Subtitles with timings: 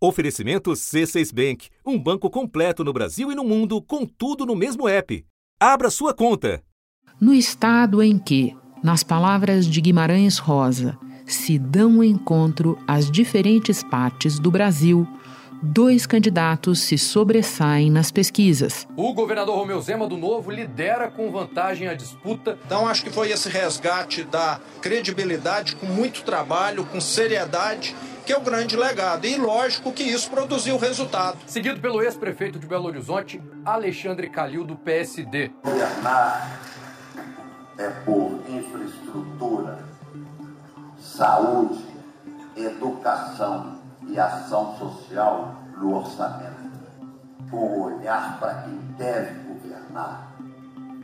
[0.00, 4.88] Oferecimento C6 Bank, um banco completo no Brasil e no mundo, com tudo no mesmo
[4.88, 5.24] app.
[5.58, 6.62] Abra sua conta.
[7.20, 14.38] No estado em que, nas palavras de Guimarães Rosa, se dão encontro as diferentes partes
[14.38, 15.04] do Brasil,
[15.60, 18.86] dois candidatos se sobressaem nas pesquisas.
[18.96, 22.56] O governador Romeu Zema do Novo lidera com vantagem a disputa.
[22.64, 27.96] Então acho que foi esse resgate da credibilidade com muito trabalho, com seriedade
[28.28, 29.24] que é o grande legado.
[29.24, 31.38] E lógico que isso produziu resultado.
[31.46, 35.50] Seguido pelo ex-prefeito de Belo Horizonte, Alexandre Calil, do PSD.
[35.64, 36.60] Governar
[37.78, 39.82] é por infraestrutura,
[41.00, 41.82] saúde,
[42.54, 46.68] educação e ação social no orçamento.
[47.50, 50.36] Com olhar para quem deve governar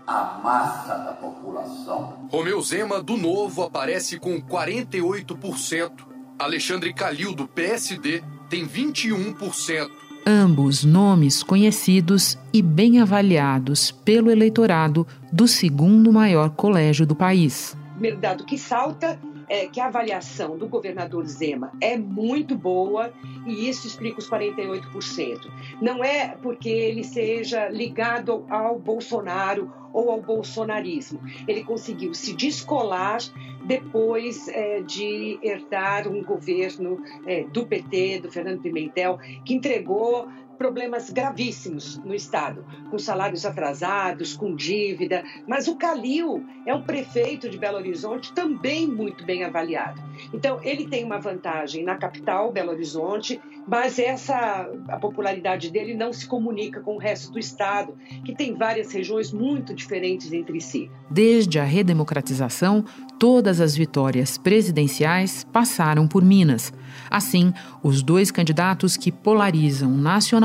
[0.07, 2.29] a massa da população.
[2.31, 6.13] Romeu Zema, do Novo, aparece com 48%.
[6.39, 9.89] Alexandre Calil, do PSD, tem 21%.
[10.27, 17.77] Ambos nomes conhecidos e bem avaliados pelo eleitorado do segundo maior colégio do país.
[17.93, 23.13] Primeiro dado que salta é que a avaliação do governador Zema é muito boa
[23.47, 25.51] e isso explica os 48%.
[25.81, 31.21] Não é porque ele seja ligado ao Bolsonaro ou ao bolsonarismo.
[31.47, 33.21] Ele conseguiu se descolar
[33.65, 41.11] depois é, de herdar um governo é, do PT, do Fernando Pimentel, que entregou problemas
[41.11, 45.25] gravíssimos no Estado, com salários atrasados, com dívida.
[45.47, 50.03] Mas o Calil é um prefeito de Belo Horizonte também muito bem avaliado.
[50.33, 56.13] Então, ele tem uma vantagem na capital, Belo Horizonte, mas essa a popularidade dele não
[56.13, 60.91] se comunica com o resto do Estado, que tem várias regiões muito diferentes entre si.
[61.11, 62.85] Desde a redemocratização,
[63.19, 66.73] todas as vitórias presidenciais passaram por Minas.
[67.11, 67.53] Assim,
[67.83, 70.44] os dois candidatos que polarizam nacionalmente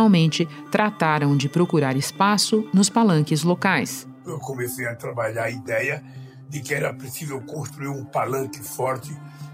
[0.71, 4.07] trataram de procurar espaço nos palanques locais.
[4.25, 6.03] Eu comecei a trabalhar a ideia
[6.47, 9.11] de que era possível construir um palanque forte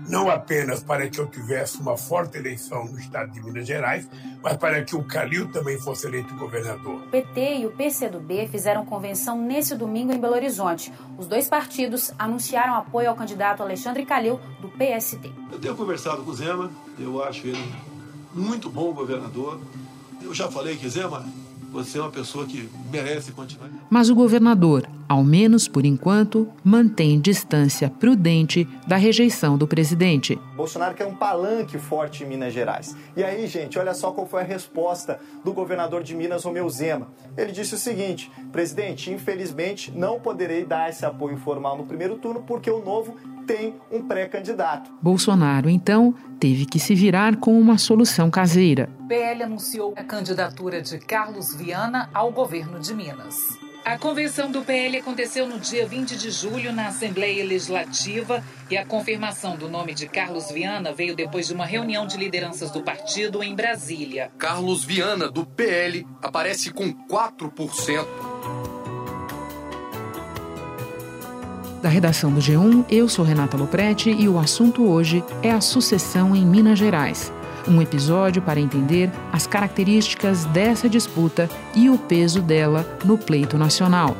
[0.07, 4.07] não apenas para que eu tivesse uma forte eleição no estado de Minas Gerais,
[4.41, 7.01] mas para que o Calil também fosse eleito governador.
[7.03, 10.93] O PT e o PCdoB fizeram convenção nesse domingo em Belo Horizonte.
[11.17, 15.31] Os dois partidos anunciaram apoio ao candidato Alexandre Calil, do PSD.
[15.51, 16.69] Eu tenho conversado com o Zema,
[16.99, 17.73] eu acho ele
[18.33, 19.59] muito bom governador.
[20.25, 21.23] Eu já falei que Zema
[21.71, 23.69] você é uma pessoa que merece continuar.
[23.89, 30.39] Mas o governador, ao menos por enquanto, mantém distância prudente da rejeição do presidente.
[30.55, 32.95] Bolsonaro quer um palanque forte em Minas Gerais.
[33.15, 37.07] E aí, gente, olha só qual foi a resposta do governador de Minas, Romeu Zema.
[37.37, 42.43] Ele disse o seguinte: presidente, infelizmente não poderei dar esse apoio formal no primeiro turno
[42.45, 44.91] porque o novo tem um pré-candidato.
[45.01, 48.89] Bolsonaro, então, teve que se virar com uma solução caseira.
[48.99, 53.64] O PL anunciou a candidatura de Carlos Viana ao governo de Minas.
[53.85, 58.83] A convenção do PL aconteceu no dia 20 de julho na Assembleia Legislativa e a
[58.83, 63.43] confirmação do nome de Carlos Viana veio depois de uma reunião de lideranças do partido
[63.43, 64.31] em Brasília.
[64.39, 68.07] Carlos Viana, do PL, aparece com 4%.
[71.83, 76.35] Da redação do G1, eu sou Renata Loprete e o assunto hoje é a sucessão
[76.35, 77.31] em Minas Gerais.
[77.67, 84.15] Um episódio para entender as características dessa disputa e o peso dela no pleito nacional.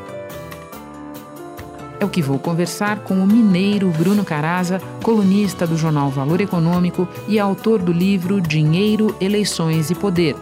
[1.99, 7.07] É o que vou conversar com o mineiro Bruno Caraza, colunista do jornal Valor Econômico
[7.27, 10.35] e autor do livro Dinheiro, Eleições e Poder.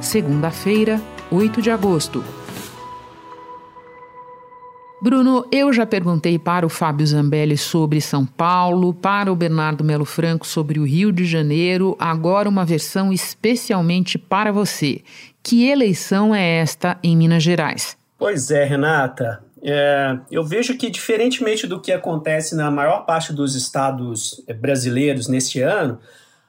[0.00, 1.00] Segunda-feira,
[1.30, 2.22] 8 de agosto.
[5.06, 10.04] Bruno, eu já perguntei para o Fábio Zambelli sobre São Paulo, para o Bernardo Melo
[10.04, 15.02] Franco sobre o Rio de Janeiro, agora uma versão especialmente para você.
[15.44, 17.96] Que eleição é esta em Minas Gerais?
[18.18, 19.44] Pois é, Renata.
[19.62, 25.60] É, eu vejo que, diferentemente do que acontece na maior parte dos estados brasileiros neste
[25.60, 26.00] ano,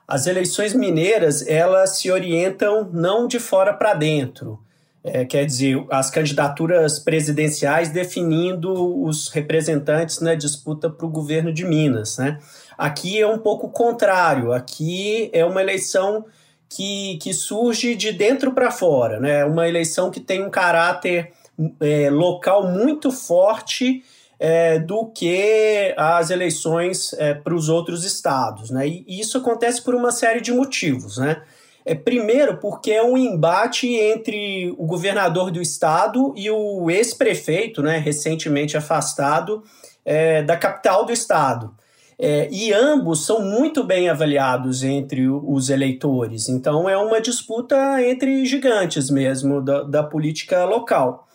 [0.08, 4.60] as eleições mineiras elas se orientam não de fora para dentro.
[5.08, 11.66] É, quer dizer, as candidaturas presidenciais definindo os representantes na disputa para o governo de
[11.66, 12.18] Minas.
[12.18, 12.40] Né?
[12.78, 16.26] Aqui é um pouco contrário, aqui é uma eleição
[16.70, 19.46] que, que surge de dentro para fora, né?
[19.46, 21.32] uma eleição que tem um caráter
[21.80, 24.04] é, local muito forte
[24.40, 28.70] é, do que as eleições é, para os outros estados.
[28.70, 28.88] Né?
[28.88, 31.18] E isso acontece por uma série de motivos.
[31.18, 31.42] Né?
[31.90, 37.98] É, primeiro, porque é um embate entre o governador do estado e o ex-prefeito, né,
[37.98, 39.64] recentemente afastado,
[40.04, 41.74] é, da capital do estado.
[42.20, 46.50] é, e ambos são muito bem avaliados entre os eleitores.
[46.50, 51.28] Então é uma disputa entre gigantes mesmo da, da política local.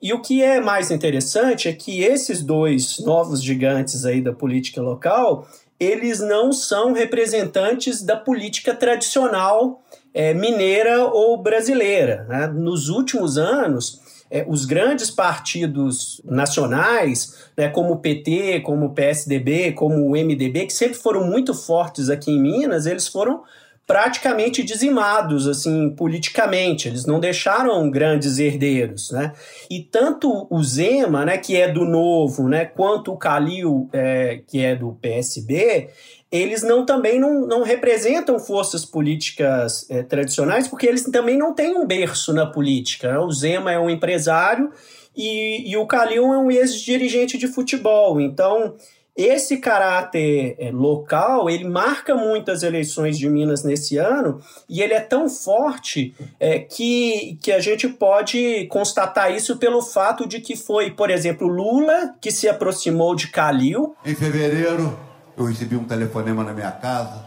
[0.00, 4.82] E o que é mais interessante é que esses dois novos gigantes aí da política
[4.82, 5.48] local,
[5.80, 9.82] eles não são representantes da política tradicional
[10.16, 12.24] é, mineira ou brasileira.
[12.26, 12.46] Né?
[12.46, 19.72] Nos últimos anos, é, os grandes partidos nacionais, né, como o PT, como o PSDB,
[19.72, 23.42] como o MDB, que sempre foram muito fortes aqui em Minas, eles foram
[23.86, 29.32] praticamente dizimados assim politicamente, eles não deixaram grandes herdeiros, né?
[29.70, 34.64] E tanto o Zema, né, que é do Novo, né, quanto o Calil, é, que
[34.64, 35.88] é do PSB,
[36.36, 41.76] eles não também não, não representam forças políticas é, tradicionais, porque eles também não têm
[41.76, 43.12] um berço na política.
[43.12, 43.18] Né?
[43.18, 44.70] O Zema é um empresário
[45.16, 48.20] e, e o Calil é um ex-dirigente de futebol.
[48.20, 48.74] Então,
[49.16, 54.92] esse caráter é, local, ele marca muito as eleições de Minas nesse ano e ele
[54.92, 60.54] é tão forte é, que, que a gente pode constatar isso pelo fato de que
[60.54, 63.96] foi, por exemplo, Lula que se aproximou de Calil.
[64.04, 64.94] Em fevereiro,
[65.36, 67.26] eu recebi um telefonema na minha casa,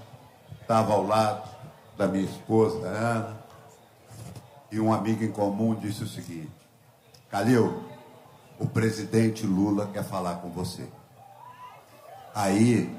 [0.61, 1.47] estava ao lado
[1.95, 3.37] da minha esposa, Ana,
[4.71, 6.51] e um amigo em comum disse o seguinte:
[7.29, 7.83] Calil,
[8.59, 10.87] o presidente Lula quer falar com você.
[12.33, 12.95] Aí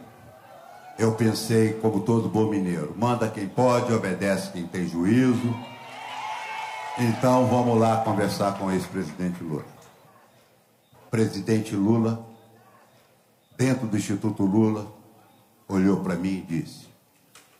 [0.98, 5.54] eu pensei, como todo bom mineiro, manda quem pode, obedece quem tem juízo.
[6.98, 9.64] Então vamos lá conversar com o ex-presidente Lula.
[11.10, 12.24] Presidente Lula,
[13.56, 14.99] dentro do Instituto Lula,
[15.70, 16.88] olhou para mim e disse: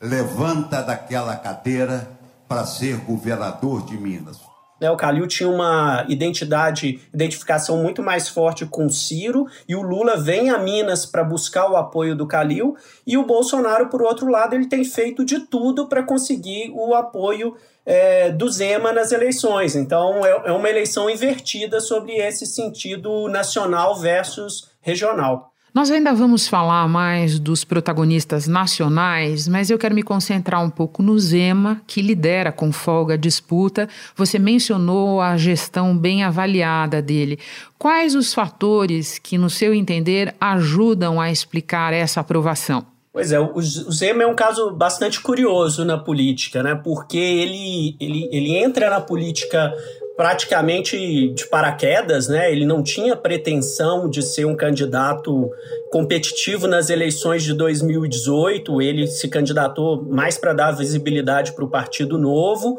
[0.01, 2.11] Levanta daquela cadeira
[2.49, 4.39] para ser governador de Minas.
[4.81, 9.83] Né, o Calil tinha uma identidade, identificação muito mais forte com o Ciro, e o
[9.83, 12.75] Lula vem a Minas para buscar o apoio do Calil,
[13.07, 17.55] e o Bolsonaro, por outro lado, ele tem feito de tudo para conseguir o apoio
[17.85, 19.77] é, do Zema nas eleições.
[19.77, 25.53] Então é, é uma eleição invertida sobre esse sentido nacional versus regional.
[25.73, 31.01] Nós ainda vamos falar mais dos protagonistas nacionais, mas eu quero me concentrar um pouco
[31.01, 33.89] no Zema, que lidera com folga a disputa.
[34.17, 37.39] Você mencionou a gestão bem avaliada dele.
[37.79, 42.85] Quais os fatores que, no seu entender, ajudam a explicar essa aprovação?
[43.13, 46.75] Pois é, o Zema é um caso bastante curioso na política, né?
[46.75, 49.73] Porque ele, ele, ele entra na política
[50.21, 52.53] praticamente de paraquedas, né?
[52.53, 55.51] Ele não tinha pretensão de ser um candidato
[55.91, 58.83] competitivo nas eleições de 2018.
[58.83, 62.79] Ele se candidatou mais para dar visibilidade para o Partido Novo,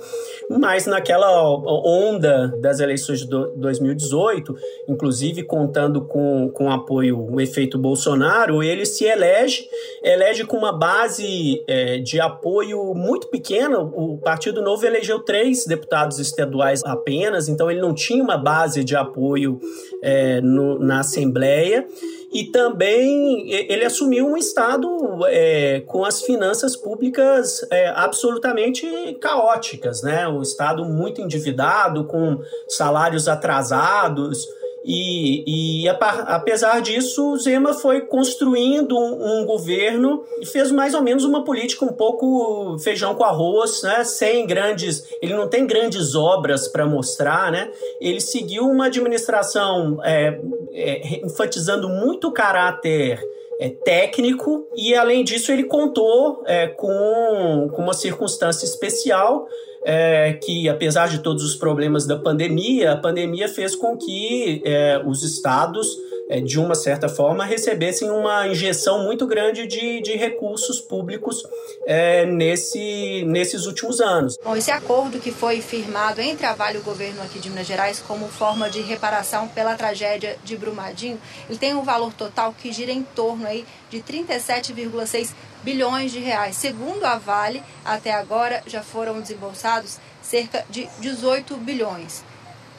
[0.49, 1.43] mas naquela
[1.83, 4.55] onda das eleições de 2018,
[4.87, 9.67] inclusive contando com, com apoio, o efeito Bolsonaro, ele se elege,
[10.03, 13.79] elege com uma base é, de apoio muito pequena.
[13.79, 18.95] O Partido Novo elegeu três deputados estaduais apenas, então ele não tinha uma base de
[18.95, 19.59] apoio
[20.01, 21.85] é, no, na Assembleia
[22.33, 24.87] e também ele assumiu um Estado
[25.27, 28.87] é, com as finanças públicas é, absolutamente
[29.19, 30.27] caóticas, né?
[30.29, 32.39] Um Estado muito endividado, com
[32.69, 34.47] salários atrasados.
[34.83, 41.23] E, e apesar disso, Zema foi construindo um, um, governo e fez mais ou menos
[41.23, 44.03] uma política um pouco feijão com arroz, né?
[44.03, 45.03] sem grandes.
[45.21, 47.69] Ele não tem grandes obras para mostrar, né?
[47.99, 50.39] Ele seguiu uma administração é,
[50.73, 53.19] é, enfatizando muito o caráter
[53.59, 59.47] é, técnico e, além disso, ele contou é, com, com uma circunstância especial
[59.83, 65.01] é, que, apesar de todos os problemas da pandemia, a pandemia fez com que é,
[65.05, 65.87] os estados,
[66.29, 71.43] é, de uma certa forma, recebessem uma injeção muito grande de, de recursos públicos
[71.85, 74.37] é, nesse, nesses últimos anos.
[74.43, 77.67] Bom, esse acordo que foi firmado entre a Vale e o governo aqui de Minas
[77.67, 81.19] Gerais como forma de reparação pela tragédia de Brumadinho,
[81.49, 85.31] ele tem um valor total que gira em torno aí de 37,6
[85.63, 86.55] bilhões de reais.
[86.55, 92.23] Segundo a Vale, até agora já foram desembolsados cerca de 18 bilhões.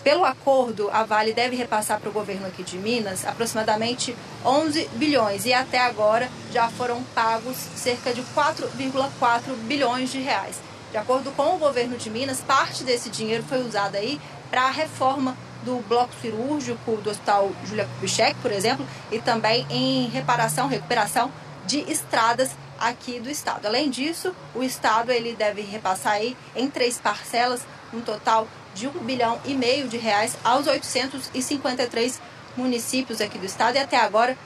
[0.03, 5.47] Pelo acordo, a Vale deve repassar para o governo aqui de Minas aproximadamente 11 bilhões
[5.47, 10.57] e até agora já foram pagos cerca de 4,4 bilhões de reais.
[10.91, 14.21] De acordo com o governo de Minas, parte desse dinheiro foi usado aí
[14.51, 20.09] para a reforma do bloco cirúrgico do Hospital Júlia Kubitschek, por exemplo, e também em
[20.09, 21.31] reparação, recuperação
[21.65, 22.51] de estradas
[22.83, 23.67] aqui do estado.
[23.67, 28.93] Além disso, o estado ele deve repassar aí em três parcelas um total de um
[29.05, 32.21] bilhão e meio de reais aos 853
[32.57, 34.37] municípios aqui do estado e até agora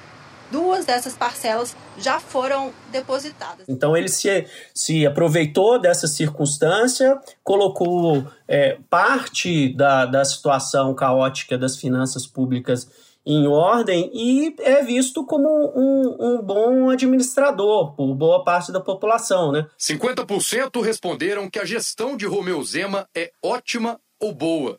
[0.50, 3.66] duas dessas parcelas já foram depositadas.
[3.68, 11.76] Então ele se, se aproveitou dessa circunstância, colocou é, parte da, da situação caótica das
[11.76, 12.88] finanças públicas
[13.26, 19.50] em ordem e é visto como um, um, bom administrador por boa parte da população.
[19.50, 19.68] Né?
[19.76, 24.78] 50% responderam que a gestão de Romeu Zema é ótima ou boa.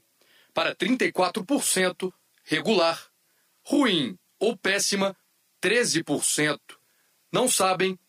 [0.54, 2.12] Para 34%,
[2.46, 3.08] regular.
[3.66, 5.14] Ruim ou péssima,
[5.62, 6.58] 13%.
[7.32, 8.00] Não sabem,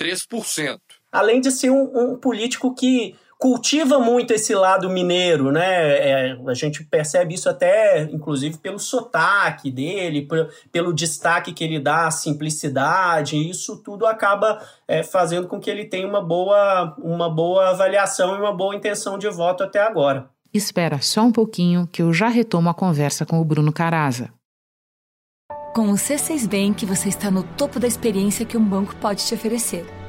[0.00, 0.78] 3%.
[1.10, 5.62] Além de ser um, um político que cultiva muito esse lado mineiro, né?
[5.64, 11.78] É, a gente percebe isso até, inclusive, pelo sotaque dele, por, pelo destaque que ele
[11.78, 13.36] dá à simplicidade.
[13.36, 18.40] Isso tudo acaba é, fazendo com que ele tenha uma boa, uma boa avaliação e
[18.40, 20.28] uma boa intenção de voto até agora.
[20.52, 24.30] Espera só um pouquinho que eu já retomo a conversa com o Bruno Caraza.
[25.74, 29.34] Com o C6 Bank, você está no topo da experiência que um banco pode te
[29.34, 29.97] oferecer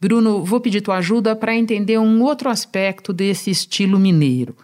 [0.00, 4.54] Bruno, vou pedir tua ajuda para entender um outro aspecto desse estilo mineiro.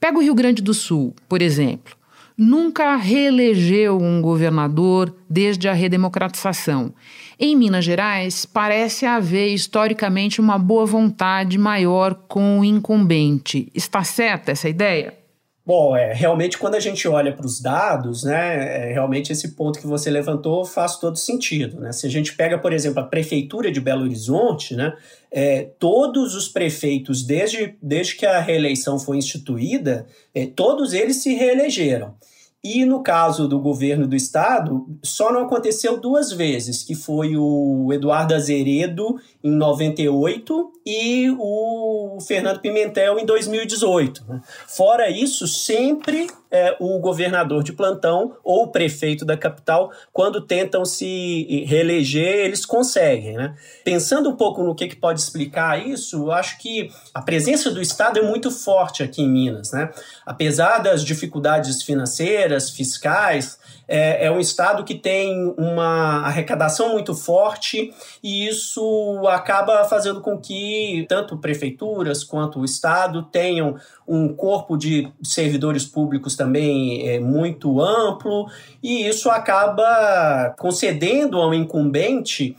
[0.00, 1.94] Pega o Rio Grande do Sul, por exemplo.
[2.36, 6.94] Nunca reelegeu um governador desde a redemocratização.
[7.38, 13.68] Em Minas Gerais, parece haver historicamente uma boa vontade maior com o incumbente.
[13.74, 15.21] Está certa essa ideia?
[15.64, 19.78] Bom, é, realmente quando a gente olha para os dados, né, é, realmente esse ponto
[19.78, 21.78] que você levantou faz todo sentido.
[21.78, 21.92] Né?
[21.92, 24.92] Se a gente pega, por exemplo, a prefeitura de Belo Horizonte, né,
[25.30, 30.04] é, todos os prefeitos, desde, desde que a reeleição foi instituída,
[30.34, 32.16] é, todos eles se reelegeram.
[32.64, 37.92] E no caso do governo do estado, só não aconteceu duas vezes, que foi o
[37.92, 44.24] Eduardo Azeredo em 98 e o Fernando Pimentel em 2018.
[44.28, 44.40] Né?
[44.66, 50.84] Fora isso, sempre é, o governador de plantão ou o prefeito da capital, quando tentam
[50.84, 53.34] se reeleger, eles conseguem.
[53.34, 53.54] Né?
[53.84, 57.80] Pensando um pouco no que, que pode explicar isso, eu acho que a presença do
[57.80, 59.72] Estado é muito forte aqui em Minas.
[59.72, 59.90] Né?
[60.26, 63.58] Apesar das dificuldades financeiras, fiscais,
[63.88, 70.38] é, é um estado que tem uma arrecadação muito forte e isso acaba fazendo com
[70.38, 77.80] que tanto prefeituras quanto o estado tenham um corpo de servidores públicos também é, muito
[77.80, 78.46] amplo,
[78.82, 82.56] e isso acaba concedendo ao incumbente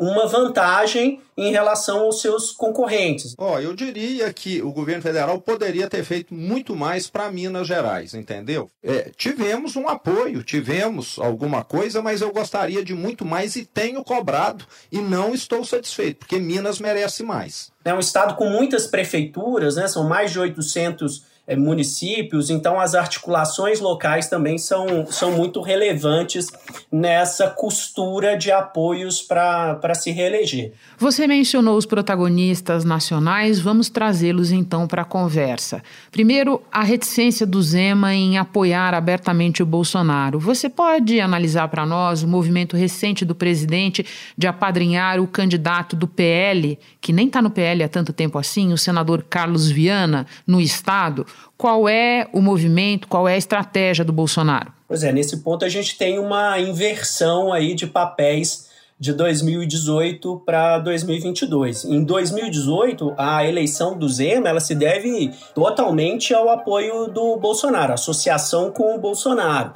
[0.00, 3.34] uma vantagem em relação aos seus concorrentes.
[3.38, 7.66] Ó, oh, eu diria que o governo federal poderia ter feito muito mais para Minas
[7.66, 8.70] Gerais, entendeu?
[8.82, 14.04] É, tivemos um apoio, tivemos alguma coisa, mas eu gostaria de muito mais e tenho
[14.04, 17.72] cobrado e não estou satisfeito, porque Minas merece mais.
[17.84, 19.88] É um estado com muitas prefeituras, né?
[19.88, 26.46] São mais de 800 é, municípios, então as articulações locais também são, são muito relevantes
[26.90, 30.72] nessa costura de apoios para se reeleger.
[30.98, 35.82] Você mencionou os protagonistas nacionais, vamos trazê-los então para a conversa.
[36.10, 40.38] Primeiro, a reticência do Zema em apoiar abertamente o Bolsonaro.
[40.38, 44.04] Você pode analisar para nós o movimento recente do presidente
[44.36, 48.72] de apadrinhar o candidato do PL, que nem está no PL há tanto tempo assim,
[48.72, 51.26] o senador Carlos Viana, no Estado?
[51.56, 54.72] Qual é o movimento, qual é a estratégia do Bolsonaro?
[54.88, 58.70] Pois é, nesse ponto a gente tem uma inversão aí de papéis
[59.00, 61.86] de 2018 para 2022.
[61.86, 68.70] Em 2018, a eleição do Zema ela se deve totalmente ao apoio do Bolsonaro, associação
[68.70, 69.72] com o Bolsonaro.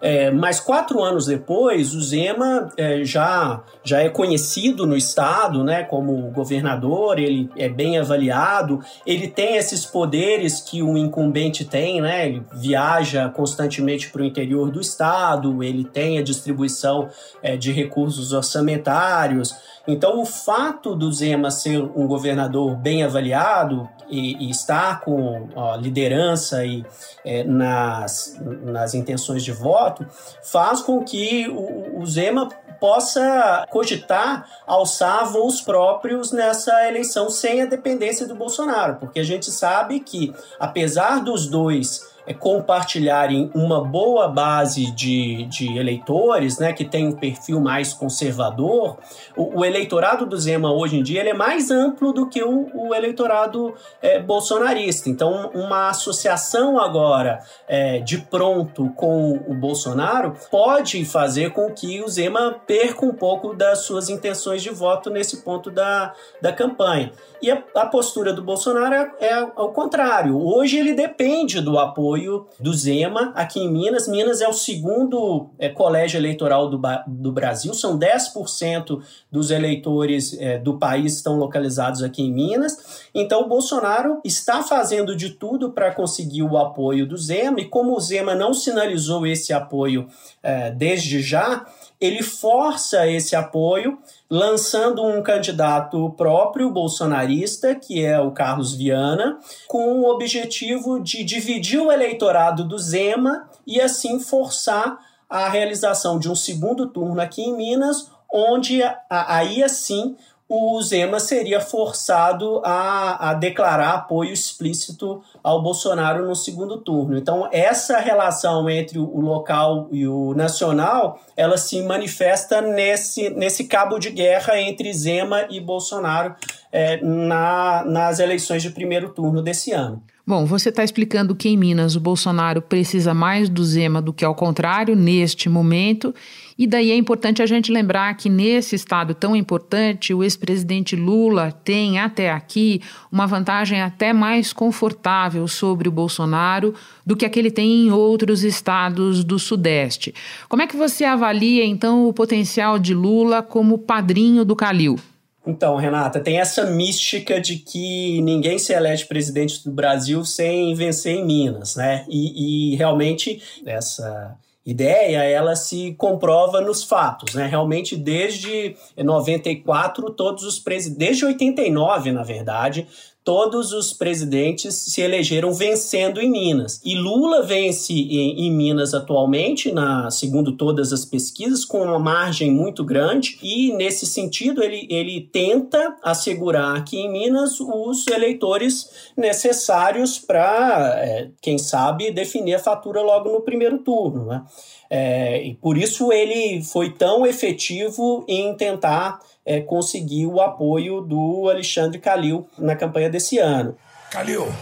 [0.00, 5.82] É, mas quatro anos depois, o Zema é, já, já é conhecido no estado né,
[5.84, 12.28] como governador, ele é bem avaliado, ele tem esses poderes que o incumbente tem, né,
[12.28, 17.08] ele viaja constantemente para o interior do estado, ele tem a distribuição
[17.42, 19.54] é, de recursos orçamentários.
[19.86, 25.76] Então, o fato do Zema ser um governador bem avaliado e, e estar com ó,
[25.76, 26.84] liderança e,
[27.24, 30.06] é, nas, nas intenções de voto
[30.42, 32.48] faz com que o, o Zema
[32.80, 39.50] possa cogitar alçar voos próprios nessa eleição sem a dependência do Bolsonaro, porque a gente
[39.50, 47.06] sabe que, apesar dos dois compartilharem uma boa base de, de eleitores, né, que tem
[47.06, 48.98] um perfil mais conservador,
[49.36, 52.68] o, o eleitorado do Zema hoje em dia ele é mais amplo do que o,
[52.74, 55.08] o eleitorado é, bolsonarista.
[55.08, 62.08] Então, uma associação agora é, de pronto com o Bolsonaro pode fazer com que o
[62.08, 67.12] Zema perca um pouco das suas intenções de voto nesse ponto da, da campanha.
[67.40, 70.40] E a, a postura do Bolsonaro é, é, ao contrário.
[70.40, 72.15] Hoje ele depende do apoio
[72.58, 74.08] do Zema aqui em Minas.
[74.08, 80.58] Minas é o segundo é, colégio eleitoral do, do Brasil, são 10% dos eleitores é,
[80.58, 83.08] do país estão localizados aqui em Minas.
[83.14, 87.96] Então o Bolsonaro está fazendo de tudo para conseguir o apoio do Zema, e como
[87.96, 90.08] o Zema não sinalizou esse apoio
[90.42, 91.66] é, desde já,
[92.00, 93.98] ele força esse apoio
[94.28, 101.80] lançando um candidato próprio bolsonarista, que é o Carlos Viana, com o objetivo de dividir
[101.80, 104.98] o eleitorado do Zema e assim forçar
[105.28, 110.16] a realização de um segundo turno aqui em Minas, onde aí assim
[110.48, 117.18] o Zema seria forçado a, a declarar apoio explícito ao Bolsonaro no segundo turno.
[117.18, 123.98] Então, essa relação entre o local e o nacional, ela se manifesta nesse, nesse cabo
[123.98, 126.36] de guerra entre Zema e Bolsonaro
[126.70, 130.00] é, na, nas eleições de primeiro turno desse ano.
[130.28, 134.24] Bom, você está explicando que em Minas o Bolsonaro precisa mais do Zema do que
[134.24, 136.12] ao contrário neste momento
[136.58, 141.52] e daí é importante a gente lembrar que nesse estado tão importante, o ex-presidente Lula
[141.52, 142.80] tem até aqui
[143.12, 147.92] uma vantagem até mais confortável sobre o Bolsonaro do que a que ele tem em
[147.92, 150.14] outros estados do Sudeste.
[150.48, 154.98] Como é que você avalia então o potencial de Lula como padrinho do Calil?
[155.46, 161.14] Então, Renata, tem essa mística de que ninguém se elege presidente do Brasil sem vencer
[161.14, 162.04] em Minas, né?
[162.08, 164.36] E, e realmente essa
[164.66, 167.46] ideia, ela se comprova nos fatos, né?
[167.46, 172.88] Realmente desde 94 todos os presidentes, desde 89, na verdade,
[173.26, 176.80] todos os presidentes se elegeram vencendo em Minas.
[176.84, 182.52] E Lula vence em, em, Minas atualmente, na segundo todas as pesquisas, com uma margem
[182.52, 183.36] muito grande.
[183.42, 191.28] E nesse sentido, ele, ele tenta assegurar aqui em Minas os eleitores necessários para, é,
[191.42, 194.26] quem sabe, definir a fatura logo no primeiro turno.
[194.26, 194.44] Né?
[194.88, 201.48] É, e por isso ele foi tão efetivo em tentar é, conseguir o apoio do
[201.48, 203.78] Alexandre Calil na campanha desse ano.
[204.10, 204.52] Calil,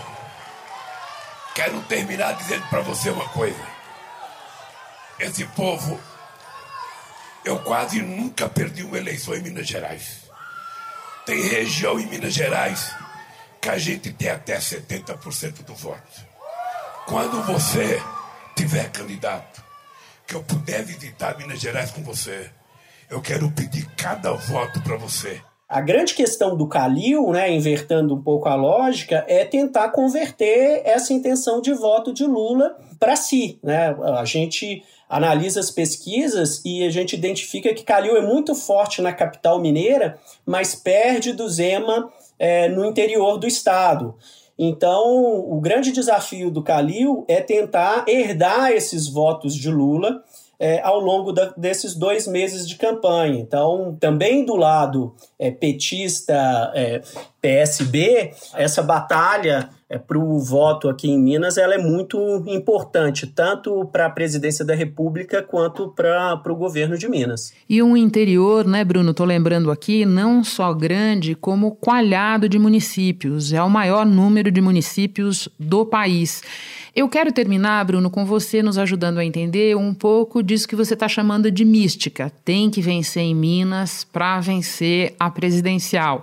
[1.55, 3.75] quero terminar dizendo para você uma coisa.
[5.19, 5.99] Esse povo,
[7.45, 10.25] eu quase nunca perdi uma eleição em Minas Gerais.
[11.25, 12.95] Tem região em Minas Gerais
[13.61, 16.27] que a gente tem até 70% do voto.
[17.07, 18.03] Quando você
[18.55, 19.65] tiver candidato,
[20.27, 22.51] que eu puder visitar Minas Gerais com você,
[23.11, 25.41] eu quero pedir cada voto para você.
[25.69, 31.13] A grande questão do Calil, né, invertendo um pouco a lógica, é tentar converter essa
[31.13, 33.59] intenção de voto de Lula para si.
[33.63, 33.97] Né?
[34.19, 39.13] A gente analisa as pesquisas e a gente identifica que Calil é muito forte na
[39.13, 44.15] capital mineira, mas perde do Zema é, no interior do estado.
[44.59, 45.05] Então,
[45.51, 50.23] o grande desafio do Calil é tentar herdar esses votos de Lula
[50.65, 53.39] é, ao longo da, desses dois meses de campanha.
[53.39, 57.03] Então, também do lado é, petista, é,
[57.45, 63.85] PSB, essa batalha é, para o voto aqui em Minas ela é muito importante, tanto
[63.93, 67.53] para a presidência da República quanto para o governo de Minas.
[67.69, 69.11] E um interior, né, Bruno?
[69.11, 73.53] Estou lembrando aqui, não só grande, como coalhado de municípios.
[73.53, 76.43] É o maior número de municípios do país.
[76.97, 80.95] Eu quero terminar, Bruno, com você nos ajudando a entender um pouco disso que você
[80.95, 82.33] está chamando de mística.
[82.45, 86.23] Tem que vencer em Minas para vencer a presidencial.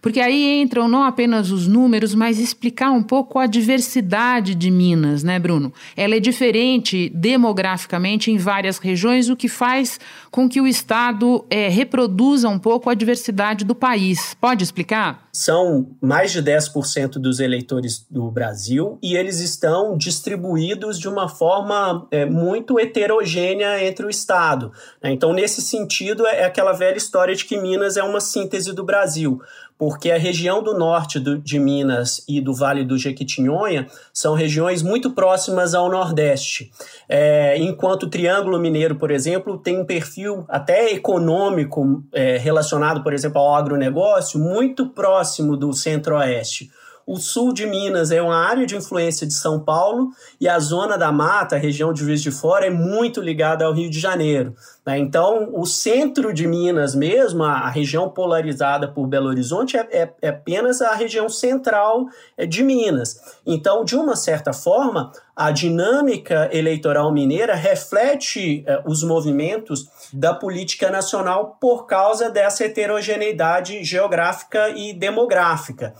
[0.00, 5.22] Porque aí entram não apenas os números, mas explicar um pouco a diversidade de Minas,
[5.22, 5.72] né, Bruno?
[5.96, 9.98] Ela é diferente demograficamente em várias regiões, o que faz
[10.30, 14.34] com que o Estado é, reproduza um pouco a diversidade do país.
[14.40, 15.28] Pode explicar?
[15.30, 22.06] São mais de 10% dos eleitores do Brasil e eles estão distribuídos de uma forma
[22.10, 24.72] é, muito heterogênea entre o Estado.
[25.02, 25.10] Né?
[25.10, 29.40] Então, nesse sentido, é aquela velha história de que Minas é uma síntese do Brasil
[29.78, 34.82] porque a região do norte do, de Minas e do Vale do Jequitinhonha são regiões
[34.82, 36.70] muito próximas ao Nordeste,
[37.08, 43.12] é, enquanto o Triângulo Mineiro, por exemplo, tem um perfil até econômico é, relacionado, por
[43.12, 46.70] exemplo, ao agronegócio, muito próximo do Centro-Oeste.
[47.04, 50.96] o sul de Minas é uma área de influência de São Paulo e a zona
[50.96, 54.54] da mata, a região de Juiz de Fora, é muito ligada ao Rio de Janeiro.
[54.84, 54.98] Né?
[54.98, 60.28] Então, o centro de Minas mesmo, a, região polarizada por Belo Horizonte, é, é, é
[60.28, 63.38] apenas a região central é, de Minas.
[63.46, 70.90] Então, de uma certa forma, a dinâmica eleitoral mineira reflete eh, os movimentos da política
[70.90, 75.94] nacional por causa dessa heterogeneidade geográfica e demográfica.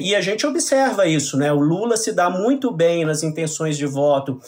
[0.00, 1.52] E a gente observa isso, né?
[1.52, 4.40] O Lula se dá muito bem nas intenções de voto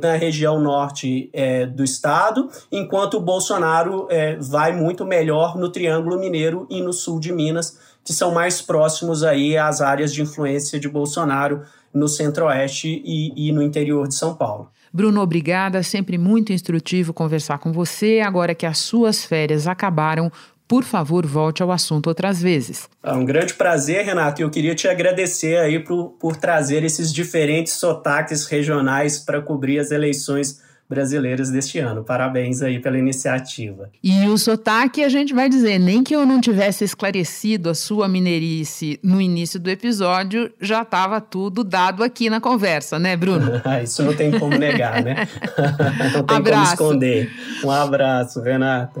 [0.00, 1.30] na região norte
[1.74, 4.08] do estado, enquanto o Bolsonaro
[4.40, 9.22] vai muito melhor no Triângulo Mineiro e no sul de Minas, que são mais próximos
[9.22, 11.62] aí às áreas de influência de Bolsonaro
[11.94, 14.68] no centro-oeste e, e no interior de São Paulo.
[14.92, 15.80] Bruno, obrigada.
[15.84, 18.20] Sempre muito instrutivo conversar com você.
[18.20, 20.32] Agora que as suas férias acabaram,
[20.66, 22.88] por favor, volte ao assunto outras vezes.
[23.00, 27.12] É um grande prazer, Renato, e eu queria te agradecer aí por, por trazer esses
[27.12, 32.02] diferentes sotaques regionais para cobrir as eleições brasileiros deste ano.
[32.02, 33.88] Parabéns aí pela iniciativa.
[34.02, 38.08] E o sotaque, a gente vai dizer, nem que eu não tivesse esclarecido a sua
[38.08, 43.62] mineirice no início do episódio, já estava tudo dado aqui na conversa, né, Bruno?
[43.84, 45.28] Isso não tem como negar, né?
[46.12, 46.76] não tem abraço.
[46.76, 47.30] como esconder.
[47.62, 49.00] Um abraço, Renata.